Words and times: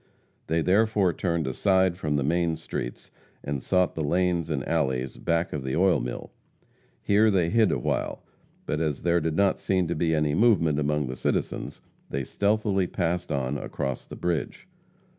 They 0.47 0.63
therefore 0.63 1.13
turned 1.13 1.45
aside 1.45 1.95
from 1.95 2.15
the 2.15 2.23
main 2.23 2.55
streets, 2.55 3.11
and 3.43 3.61
sought 3.61 3.93
the 3.93 4.03
lanes 4.03 4.49
and 4.49 4.67
alleys 4.67 5.17
back 5.17 5.53
of 5.53 5.63
the 5.63 5.75
oil 5.75 5.99
mill. 5.99 6.31
Here 7.03 7.29
they 7.29 7.51
hid 7.51 7.71
awhile, 7.71 8.23
but 8.65 8.79
as 8.81 9.03
there 9.03 9.21
did 9.21 9.35
not 9.35 9.59
seem 9.59 9.87
to 9.89 9.95
be 9.95 10.15
any 10.15 10.33
movement 10.33 10.79
among 10.79 11.05
the 11.05 11.15
citizens, 11.15 11.81
they 12.09 12.23
stealthily 12.23 12.87
passed 12.87 13.31
on, 13.31 13.59
across 13.59 14.07
the 14.07 14.15
bridge. 14.15 14.67